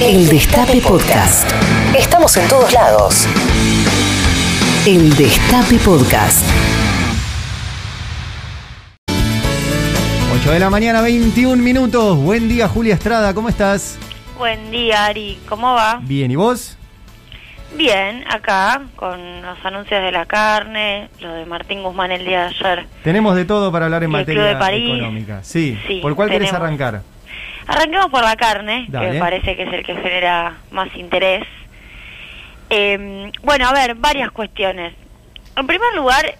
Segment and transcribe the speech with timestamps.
[0.00, 1.50] El Destape Podcast.
[1.96, 3.26] Estamos en todos lados.
[4.86, 6.44] El Destape Podcast.
[10.40, 12.16] 8 de la mañana, 21 minutos.
[12.18, 13.98] Buen día, Julia Estrada, ¿cómo estás?
[14.36, 15.38] Buen día, Ari.
[15.48, 16.00] ¿Cómo va?
[16.02, 16.76] Bien, ¿y vos?
[17.76, 22.54] Bien, acá, con los anuncios de la carne, lo de Martín Guzmán el día de
[22.54, 22.86] ayer.
[23.04, 24.94] Tenemos de todo para hablar en Y el materia Club de París.
[24.96, 25.40] económica.
[25.42, 25.78] Sí.
[25.86, 26.66] Sí, ¿Por cuál querés tenemos.
[26.66, 27.02] arrancar?
[27.68, 29.06] Arranquemos por la carne, Dale.
[29.06, 31.44] que me parece que es el que genera más interés.
[32.70, 34.94] Eh, bueno, a ver, varias cuestiones.
[35.56, 36.34] En primer lugar,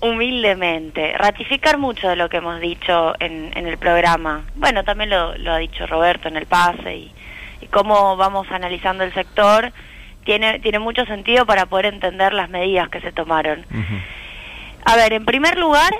[0.00, 4.44] humildemente, ratificar mucho de lo que hemos dicho en, en el programa.
[4.54, 7.12] Bueno, también lo, lo ha dicho Roberto en el pase y,
[7.60, 9.72] y cómo vamos analizando el sector.
[10.24, 13.64] Tiene, tiene mucho sentido para poder entender las medidas que se tomaron.
[14.84, 15.92] A ver, en primer lugar,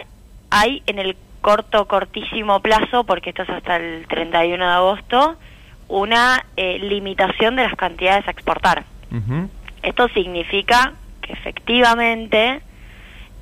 [0.50, 1.16] hay en el
[1.48, 5.38] corto, cortísimo plazo, porque esto es hasta el 31 de agosto,
[5.88, 8.84] una eh, limitación de las cantidades a exportar.
[9.82, 10.92] Esto significa
[11.22, 12.60] que efectivamente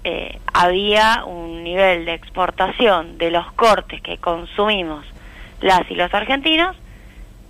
[0.04, 5.04] eh, había un nivel de exportación de los cortes que consumimos
[5.60, 6.76] las y los argentinos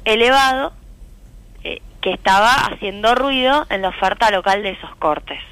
[0.06, 0.72] elevado
[1.64, 5.42] eh, que estaba haciendo ruido en la oferta local de esos cortes.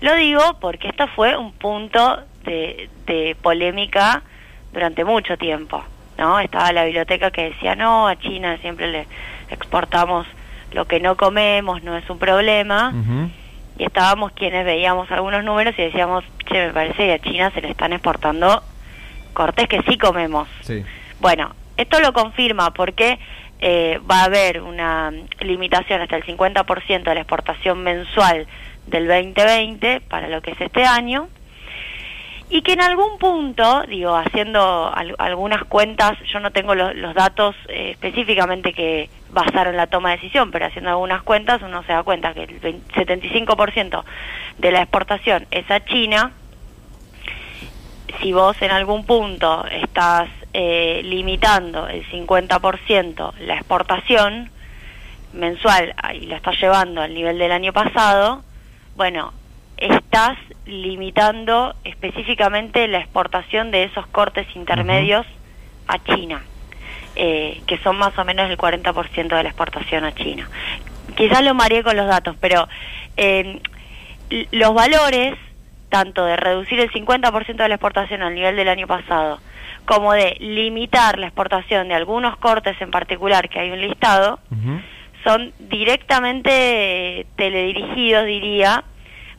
[0.00, 4.24] Lo digo porque esto fue un punto de, de polémica
[4.72, 5.82] durante mucho tiempo.
[6.18, 6.38] ¿no?
[6.38, 9.06] Estaba la biblioteca que decía, no, a China siempre le
[9.50, 10.26] exportamos
[10.72, 12.92] lo que no comemos, no es un problema.
[13.78, 17.62] Y estábamos quienes veíamos algunos números y decíamos, che, me parece que a China se
[17.62, 18.62] le están exportando
[19.32, 20.48] cortes que sí comemos.
[20.60, 20.84] Sí.
[21.20, 23.18] Bueno, esto lo confirma porque
[23.60, 28.46] eh, va a haber una limitación hasta el 50% de la exportación mensual
[28.86, 31.28] del 2020 para lo que es este año
[32.50, 37.14] y que en algún punto, digo, haciendo al- algunas cuentas, yo no tengo lo- los
[37.14, 41.92] datos eh, específicamente que basaron la toma de decisión, pero haciendo algunas cuentas uno se
[41.92, 44.04] da cuenta que el 20 75%
[44.58, 46.32] de la exportación es a China.
[48.20, 54.50] Si vos en algún punto estás eh, limitando el 50% la exportación
[55.32, 58.42] mensual ah, y lo estás llevando al nivel del año pasado,
[58.96, 59.32] bueno,
[59.80, 60.36] estás
[60.66, 65.26] limitando específicamente la exportación de esos cortes intermedios
[65.88, 66.42] a China,
[67.16, 70.48] eh, que son más o menos el 40% de la exportación a China.
[71.16, 72.68] Quizás lo mareé con los datos, pero
[73.16, 73.60] eh,
[74.52, 75.34] los valores,
[75.88, 79.40] tanto de reducir el 50% de la exportación al nivel del año pasado,
[79.86, 84.38] como de limitar la exportación de algunos cortes en particular, que hay un listado,
[85.24, 86.50] son directamente
[87.20, 88.84] eh, teledirigidos, diría,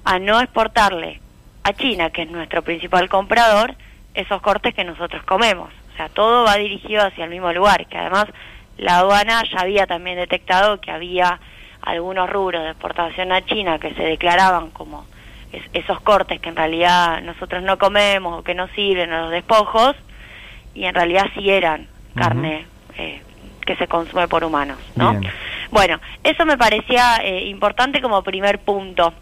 [0.06, 1.20] a no exportarle
[1.64, 3.76] a China, que es nuestro principal comprador,
[4.14, 5.70] esos cortes que nosotros comemos.
[5.94, 8.26] O sea, todo va dirigido hacia el mismo lugar, que además
[8.78, 11.40] la aduana ya había también detectado que había
[11.82, 15.06] algunos rubros de exportación a China que se declaraban como
[15.52, 19.32] es- esos cortes que en realidad nosotros no comemos o que no sirven a los
[19.32, 19.96] despojos,
[20.74, 22.66] y en realidad sí eran carne
[22.98, 23.22] eh,
[23.66, 25.12] que se consume por humanos, ¿no?
[25.20, 25.32] Bien.
[25.70, 29.14] Bueno, eso me parecía eh, importante como primer punto.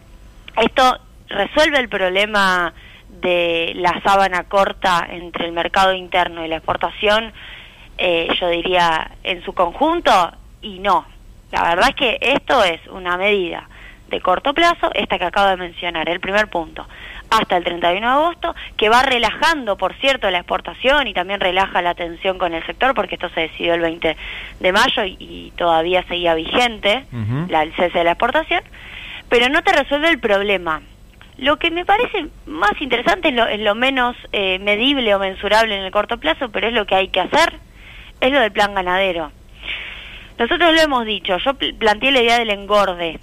[0.61, 0.99] Esto
[1.29, 2.73] resuelve el problema
[3.21, 7.33] de la sábana corta entre el mercado interno y la exportación,
[7.97, 10.11] eh, yo diría en su conjunto,
[10.61, 11.05] y no.
[11.51, 13.67] La verdad es que esto es una medida
[14.09, 16.87] de corto plazo, esta que acabo de mencionar, el primer punto,
[17.29, 21.81] hasta el 31 de agosto, que va relajando, por cierto, la exportación y también relaja
[21.81, 24.17] la tensión con el sector, porque esto se decidió el 20
[24.59, 27.05] de mayo y, y todavía seguía vigente
[27.49, 28.63] la, el cese de la exportación,
[29.29, 30.81] pero no te resuelve el problema.
[31.37, 35.75] Lo que me parece más interesante es lo, es lo menos eh, medible o mensurable
[35.77, 37.53] en el corto plazo, pero es lo que hay que hacer,
[38.19, 39.31] es lo del plan ganadero.
[40.37, 43.19] Nosotros lo hemos dicho, yo pl- planteé la idea del engorde,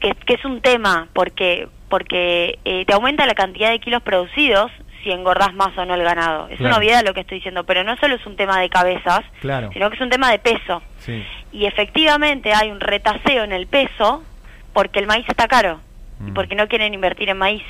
[0.00, 4.72] que, que es un tema porque porque eh, te aumenta la cantidad de kilos producidos
[5.04, 6.48] si engordás más o no el ganado.
[6.48, 6.70] Es Claro.
[6.74, 9.68] una obviedad lo que estoy diciendo, pero no solo es un tema de cabezas, Claro.
[9.74, 10.80] sino que es un tema de peso.
[10.98, 11.22] Sí.
[11.52, 14.24] Y efectivamente hay un retaseo en el peso
[14.72, 15.80] porque el maíz está caro
[16.26, 16.34] y Mm.
[16.34, 17.62] porque no quieren invertir en maíz.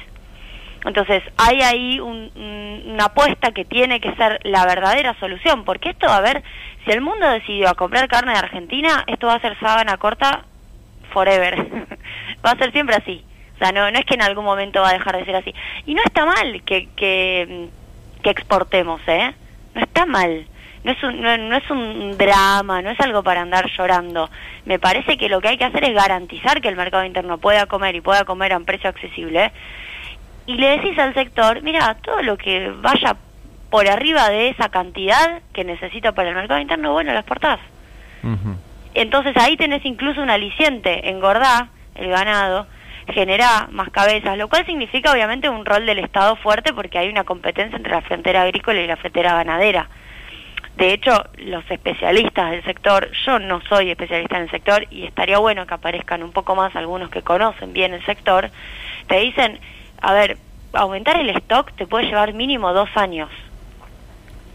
[0.85, 5.91] Entonces hay ahí un- un- una apuesta que tiene que ser la verdadera solución, porque
[5.91, 6.43] esto, a ver,
[6.85, 10.43] si el mundo decidió a comprar carne de Argentina, esto va a ser sábana corta
[11.13, 11.55] forever.
[12.45, 13.25] va a ser siempre así.
[13.55, 15.55] O sea, no, no es que en algún momento va a dejar de ser así.
[15.87, 17.69] Y no está mal que, que,
[18.23, 19.33] que exportemos, ¿eh?
[19.75, 20.47] No está mal.
[20.85, 24.29] No es, un, no, no es un drama, no es algo para andar llorando.
[24.65, 27.67] Me parece que lo que hay que hacer es garantizar que el mercado interno pueda
[27.67, 29.53] comer y pueda comer a un precio accesible.
[30.47, 33.17] Y le decís al sector, mira, todo lo que vaya
[33.71, 37.61] por arriba de esa cantidad que necesita para el mercado interno, bueno, lo exportás.
[38.95, 42.67] Entonces ahí tenés incluso un aliciente, engordá el ganado,
[43.09, 47.25] genera más cabezas, lo cual significa obviamente un rol del Estado fuerte porque hay una
[47.25, 49.89] competencia entre la frontera agrícola y la frontera ganadera.
[50.77, 55.39] De hecho, los especialistas del sector, yo no soy especialista en el sector y estaría
[55.39, 58.51] bueno que aparezcan un poco más algunos que conocen bien el sector,
[59.07, 59.61] te dicen,
[60.01, 60.39] a ver,
[60.73, 63.29] aumentar el stock te puede llevar mínimo dos años.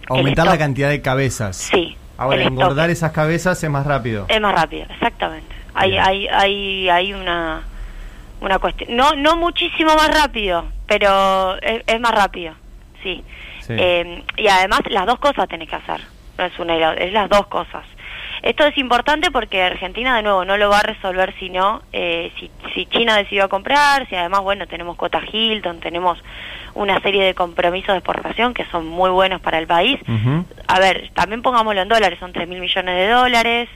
[0.10, 1.58] Aumentar la cantidad de cabezas.
[1.58, 1.98] Sí.
[2.18, 4.26] Ahora, engordar esas cabezas es más rápido.
[4.28, 5.56] Es más rápido, exactamente.
[5.76, 7.62] Hay, hay, hay, hay una,
[8.42, 8.96] una cuestión.
[8.96, 12.54] No, no muchísimo más rápido, pero es, más rápido,
[13.04, 13.24] sí.
[13.70, 16.02] Eh, y además las dos cosas tenés que hacer.
[16.38, 17.86] No es una es las dos cosas.
[18.44, 22.32] Esto es importante porque Argentina, de nuevo, no lo va a resolver si no, eh,
[22.40, 26.20] si, si China decidió comprar, si además, bueno, tenemos Cota Hilton, tenemos
[26.76, 30.00] una serie de compromisos de exportación que son muy buenos para el país.
[30.68, 33.70] A ver, también pongámoslo en dólares, son 3 mil millones de dólares.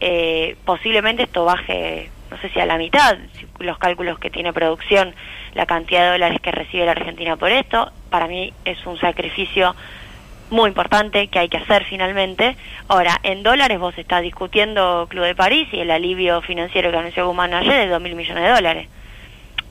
[0.00, 3.18] Eh, posiblemente esto baje, no sé si a la mitad,
[3.58, 5.14] los cálculos que tiene producción,
[5.58, 7.90] la cantidad de dólares que recibe la Argentina por esto.
[8.10, 9.74] Para mí es un sacrificio
[10.50, 12.56] muy importante que hay que hacer finalmente.
[12.86, 17.26] Ahora, en dólares vos estás discutiendo Club de París y el alivio financiero que anunció
[17.26, 18.88] Guzmán ayer es 2 mil millones de dólares.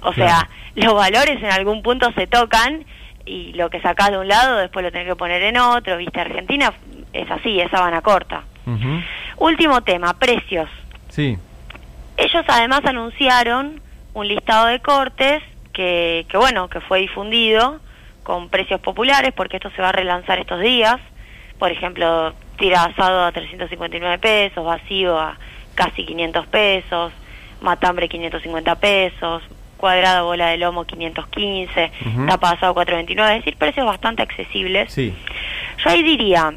[0.01, 2.83] O sea, los valores en algún punto se tocan
[3.25, 6.19] y lo que sacás de un lado después lo tenés que poner en otro, viste,
[6.19, 6.73] Argentina
[7.13, 8.43] es así, es sabana corta.
[9.37, 10.69] Último tema, precios.
[11.07, 11.37] Sí.
[12.17, 13.79] Ellos además anunciaron
[14.13, 15.41] un listado de cortes
[15.77, 17.79] que, que bueno, que fue difundido
[18.23, 20.97] con precios populares, porque esto se va a relanzar estos días.
[21.59, 25.37] Por ejemplo, tira asado a 359 pesos, vacío a
[25.75, 27.13] casi 500 pesos,
[27.61, 29.43] matambre 550 pesos,
[29.77, 31.91] cuadrada bola de lomo 515,
[32.27, 34.91] tapa asado 429, es decir, precios bastante accesibles.
[34.91, 35.13] Sí.
[35.83, 36.55] Yo ahí diría,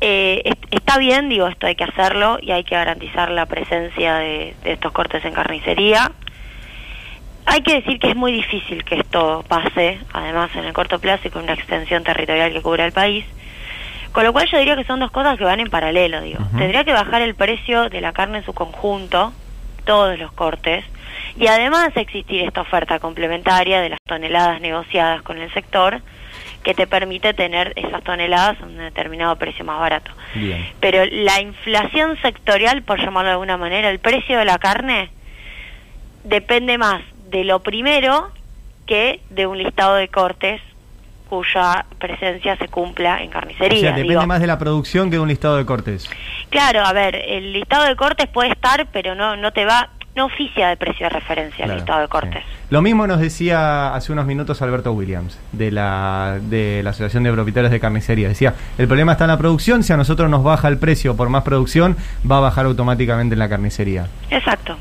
[0.00, 4.56] eh, está bien, digo, esto hay que hacerlo y hay que garantizar la presencia de
[4.64, 6.10] estos cortes en carnicería.
[7.46, 11.28] Hay que decir que es muy difícil que esto pase, además en el corto plazo
[11.28, 13.24] y con una extensión territorial que cubra el país.
[14.12, 16.40] Con lo cual yo diría que son dos cosas que van en paralelo, digo.
[16.56, 19.32] Tendría que bajar el precio de la carne en su conjunto,
[19.84, 20.84] todos los cortes,
[21.36, 26.00] y además existir esta oferta complementaria de las toneladas negociadas con el sector,
[26.62, 30.12] que te permite tener esas toneladas a un determinado precio más barato.
[30.80, 35.10] Pero la inflación sectorial, por llamarlo de alguna manera, el precio de la carne,
[36.24, 37.02] depende más
[37.32, 38.30] de lo primero
[38.86, 40.60] que de un listado de cortes
[41.28, 43.78] cuya presencia se cumpla en carnicería.
[43.78, 46.08] O sea, depende más de la producción que de un listado de cortes.
[46.50, 50.26] Claro, a ver, el listado de cortes puede estar, pero no no te va, no
[50.26, 52.44] oficia de precio de referencia el listado de cortes.
[52.68, 57.32] Lo mismo nos decía hace unos minutos Alberto Williams, de la, de la Asociación de
[57.32, 58.28] Propietarios de Carnicería.
[58.28, 61.30] Decía, el problema está en la producción, si a nosotros nos baja el precio por
[61.30, 61.96] más producción,
[62.30, 64.08] va a bajar automáticamente en la carnicería.
[64.30, 64.76] Exacto.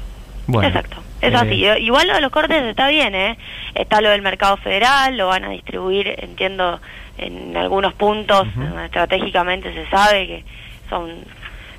[0.64, 0.98] Exacto.
[1.22, 1.66] Es así.
[1.66, 3.38] Eh, igual lo de los cortes está bien, ¿eh?
[3.76, 6.80] Está lo del mercado federal, lo van a distribuir, entiendo,
[7.18, 8.48] en algunos puntos,
[8.86, 10.46] estratégicamente se sabe que
[10.90, 11.24] son,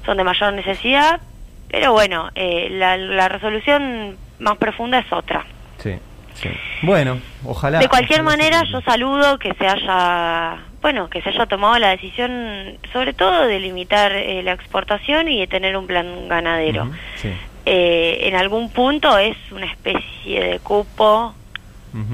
[0.06, 1.20] son de mayor necesidad,
[1.68, 5.44] pero bueno, eh, la, la resolución más profunda es otra.
[5.78, 5.96] Sí,
[6.34, 6.48] sí.
[6.82, 7.78] Bueno, ojalá.
[7.80, 12.78] De cualquier manera, yo saludo que se haya, bueno, que se haya tomado la decisión,
[12.92, 16.90] sobre todo de limitar eh, la exportación y de tener un plan ganadero.
[17.16, 17.32] sí
[17.64, 21.34] eh, en algún punto es una especie de cupo,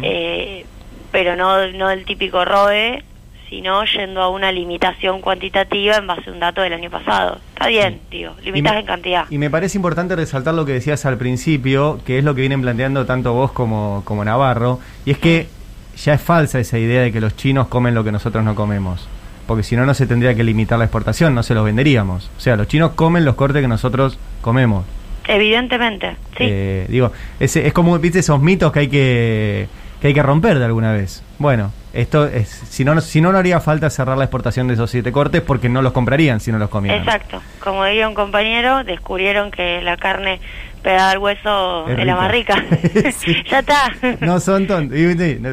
[0.03, 0.67] eh,
[1.11, 3.05] pero no, no del típico ROE,
[3.49, 7.39] sino yendo a una limitación cuantitativa en base a un dato del año pasado.
[7.55, 9.25] Está bien, digo, limitas en cantidad.
[9.31, 12.61] Y me parece importante resaltar lo que decías al principio, que es lo que vienen
[12.61, 15.49] planteando tanto vos como, como Navarro, y es que
[15.97, 19.09] ya es falsa esa idea de que los chinos comen lo que nosotros no comemos.
[19.47, 22.31] Porque si no, no se tendría que limitar la exportación, no se los venderíamos.
[22.37, 24.85] O sea, los chinos comen los cortes que nosotros comemos.
[25.29, 26.45] Evidentemente, sí.
[26.49, 29.69] Eh, digo, es, es como, viste, esos mitos que hay que,
[30.01, 31.23] que hay que romper de alguna vez.
[31.39, 34.91] Bueno, esto es, si no, si no, no haría falta cerrar la exportación de esos
[34.91, 37.03] siete cortes porque no los comprarían si no los comieran.
[37.03, 37.43] Exacto.
[37.61, 40.41] Como diría un compañero, descubrieron que la carne
[40.79, 42.55] pegada al hueso es, la más rica.
[43.51, 43.93] ya está.
[44.21, 44.99] No son tontos,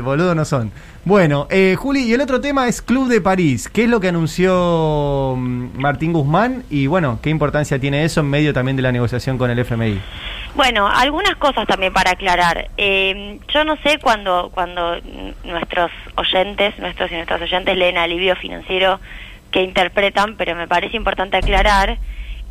[0.04, 0.72] boludo no son.
[1.06, 3.70] Bueno, eh, Juli, y el otro tema es Club de París.
[3.70, 6.64] ¿Qué es lo que anunció mm, Martín Guzmán?
[6.72, 10.02] Y bueno, ¿qué importancia tiene eso en medio también de la negociación con el FMI?
[10.56, 12.70] Bueno, algunas cosas también para aclarar.
[12.78, 14.98] Eh, yo no sé cuando, cuando
[15.44, 19.00] nuestros oyentes, nuestros y nuestras oyentes leen alivio financiero
[19.52, 22.00] que interpretan, pero me parece importante aclarar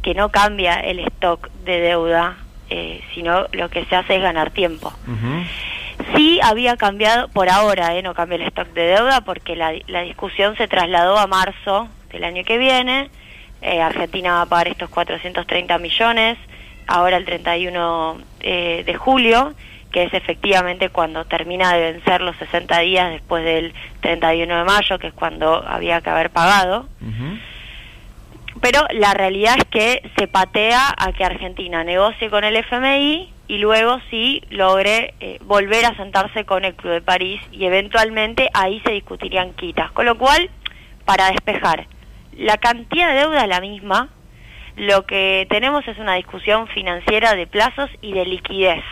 [0.00, 2.36] que no cambia el stock de deuda,
[2.70, 4.92] eh, sino lo que se hace es ganar tiempo.
[6.14, 10.02] Sí había cambiado, por ahora, eh, no cambia el stock de deuda porque la, la
[10.02, 13.10] discusión se trasladó a marzo del año que viene
[13.64, 16.36] eh, Argentina va a pagar estos 430 millones,
[16.86, 19.54] ahora el 31 eh, de julio,
[19.90, 24.98] que es efectivamente cuando termina de vencer los 60 días después del 31 de mayo,
[24.98, 26.86] que es cuando había que haber pagado.
[28.60, 33.58] Pero la realidad es que se patea a que Argentina negocie con el FMI y
[33.58, 38.80] luego sí logre eh, volver a sentarse con el Club de París y eventualmente ahí
[38.80, 39.90] se discutirían quitas.
[39.92, 40.50] Con lo cual,
[41.04, 41.86] para despejar,
[42.36, 44.08] la cantidad de deuda es la misma,
[44.76, 48.82] lo que tenemos es una discusión financiera de plazos y de liquidez.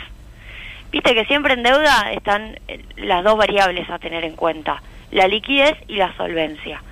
[0.90, 5.26] Viste que siempre en deuda están eh, las dos variables a tener en cuenta, la
[5.26, 6.82] liquidez y la solvencia.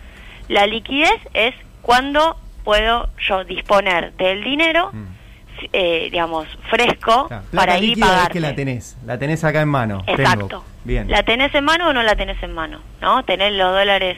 [0.49, 5.05] La liquidez es cuando puedo yo disponer del dinero, mm.
[5.73, 8.31] eh, digamos, fresco para ir y pagar.
[8.31, 10.03] que la tenés, la tenés acá en mano.
[10.07, 10.65] Exacto.
[10.85, 11.11] Bien.
[11.11, 12.81] ¿La tenés en mano o no la tenés en mano?
[13.01, 13.23] ¿No?
[13.25, 14.17] Tenés los dólares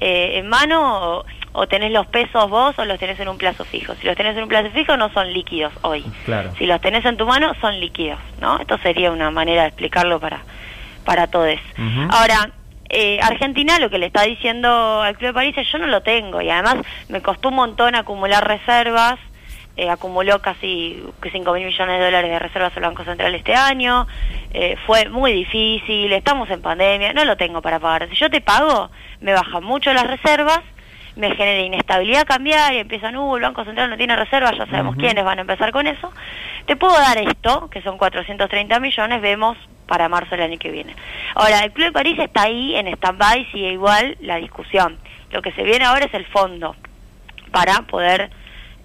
[0.00, 3.64] eh, en mano o, o, tenés los pesos vos o los tenés en un plazo
[3.64, 3.94] fijo.
[3.94, 6.04] Si los tenés en un plazo fijo no son líquidos hoy.
[6.26, 6.52] Claro.
[6.58, 8.58] Si los tenés en tu mano son líquidos, ¿no?
[8.58, 10.42] Esto sería una manera de explicarlo para
[11.04, 11.58] para todos.
[12.10, 12.50] Ahora,
[12.94, 16.02] eh, Argentina lo que le está diciendo al Club de París es yo no lo
[16.02, 16.76] tengo y además
[17.08, 19.18] me costó un montón acumular reservas,
[19.78, 24.06] eh, acumuló casi 5 mil millones de dólares de reservas el Banco Central este año,
[24.52, 28.10] eh, fue muy difícil, estamos en pandemia, no lo tengo para pagar.
[28.10, 28.90] Si yo te pago,
[29.22, 30.60] me bajan mucho las reservas,
[31.16, 35.24] me genera inestabilidad cambiaria, empiezan, uh, el Banco Central no tiene reservas, ya sabemos quiénes
[35.24, 36.12] van a empezar con eso.
[36.66, 40.94] Te puedo dar esto, que son 430 millones, vemos para marzo del año que viene.
[41.34, 44.98] Ahora, el Club de París está ahí en stand-by, sigue igual la discusión.
[45.30, 46.76] Lo que se viene ahora es el fondo
[47.50, 48.30] para poder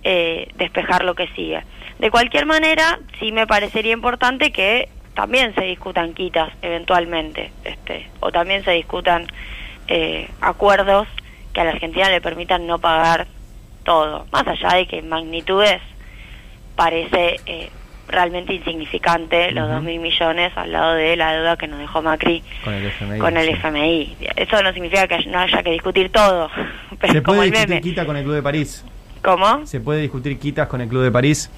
[0.03, 1.63] eh, despejar lo que sigue.
[1.99, 8.31] De cualquier manera, sí me parecería importante que también se discutan quitas eventualmente, este, o
[8.31, 9.25] también se discutan
[9.87, 11.07] eh, acuerdos
[11.53, 13.25] que a la Argentina le permitan no pagar
[13.83, 15.81] todo, más allá de que en magnitudes
[16.75, 17.71] parece eh,
[18.07, 22.41] realmente insignificante, los dos mil millones al lado de la deuda que nos dejó Macri
[22.63, 23.19] con el FMI.
[23.19, 24.17] Con el FMI.
[24.35, 26.49] Eso no significa que no haya que discutir todo.
[26.99, 28.85] Pero ¿Se puede discutir quita con el Club de París?
[29.21, 29.65] ¿Cómo?
[29.65, 31.51] ¿Se puede discutir quitas con el Club de París?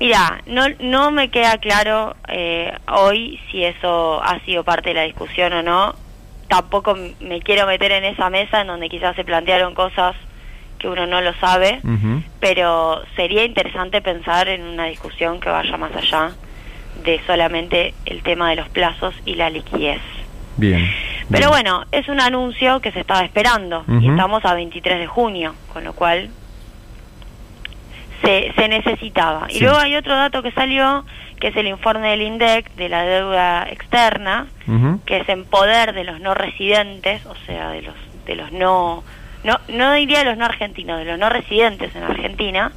[0.00, 5.02] Mira, no, no me queda claro eh, hoy si eso ha sido parte de la
[5.02, 5.94] discusión o no.
[6.48, 10.16] Tampoco me quiero meter en esa mesa en donde quizás se plantearon cosas
[10.84, 11.80] que uno no lo sabe,
[12.40, 16.32] pero sería interesante pensar en una discusión que vaya más allá
[17.02, 20.02] de solamente el tema de los plazos y la liquidez.
[20.58, 20.86] Bien.
[21.30, 25.54] Pero bueno, es un anuncio que se estaba esperando y estamos a 23 de junio,
[25.72, 26.28] con lo cual
[28.22, 29.46] se, se necesitaba.
[29.48, 31.06] Y luego hay otro dato que salió,
[31.40, 34.48] que es el informe del INDEC de la deuda externa,
[35.06, 37.94] que es en poder de los no residentes, o sea, de los
[38.26, 39.02] de los no
[39.44, 42.72] no, no diría de los no argentinos, de los no residentes en Argentina,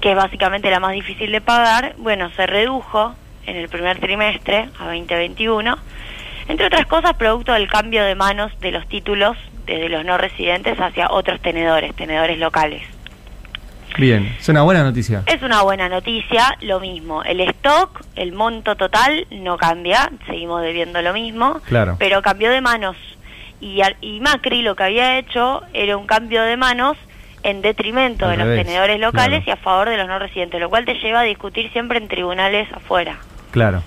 [0.00, 3.14] que es básicamente la más difícil de pagar, bueno, se redujo
[3.46, 5.78] en el primer trimestre a 2021,
[6.48, 10.78] entre otras cosas producto del cambio de manos de los títulos desde los no residentes
[10.80, 12.82] hacia otros tenedores, tenedores locales.
[13.98, 15.22] Bien, es una buena noticia.
[15.26, 17.22] Es una buena noticia, lo mismo.
[17.22, 21.96] El stock, el monto total no cambia, seguimos debiendo lo mismo, claro.
[21.98, 22.96] pero cambió de manos
[23.60, 26.96] y, y Macri lo que había hecho era un cambio de manos
[27.42, 30.84] en detrimento de los tenedores locales y a favor de los no residentes, lo cual
[30.84, 33.18] te lleva a discutir siempre en tribunales afuera.
[33.52, 33.82] Claro.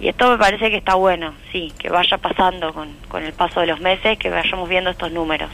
[0.00, 3.60] Y esto me parece que está bueno, sí, que vaya pasando con, con el paso
[3.60, 5.50] de los meses, que vayamos viendo estos números.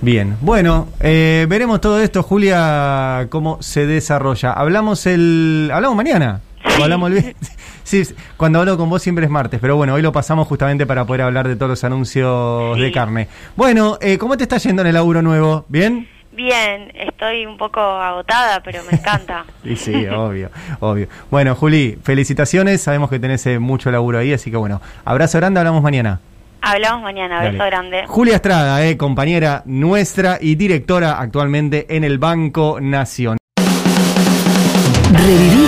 [0.00, 4.52] Bien, bueno, eh, veremos todo esto, Julia, cómo se desarrolla.
[4.52, 6.40] Hablamos el, hablamos mañana.
[6.66, 6.82] Sí.
[6.82, 7.36] hablamos el,
[7.88, 8.02] Sí,
[8.36, 11.22] cuando hablo con vos siempre es martes, pero bueno, hoy lo pasamos justamente para poder
[11.22, 13.28] hablar de todos los anuncios de carne.
[13.56, 15.64] Bueno, eh, ¿cómo te está yendo en el laburo nuevo?
[15.68, 16.06] ¿Bien?
[16.32, 19.46] Bien, estoy un poco agotada, pero me encanta.
[19.64, 20.50] sí, sí, obvio,
[20.80, 21.08] obvio.
[21.30, 25.60] Bueno, Juli, felicitaciones, sabemos que tenés eh, mucho laburo ahí, así que bueno, abrazo grande,
[25.60, 26.20] hablamos mañana.
[26.60, 28.04] Hablamos mañana, beso grande.
[28.06, 33.38] Julia Estrada, eh, compañera nuestra y directora actualmente en el Banco Nación.
[35.10, 35.67] Reviví